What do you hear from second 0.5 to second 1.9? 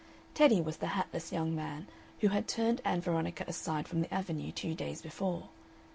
was the hatless young man